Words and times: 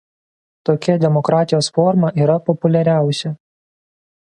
Tokia 0.69 0.95
demokratijos 1.03 1.71
forma 1.77 2.13
yra 2.23 2.41
populiariausia. 2.51 3.37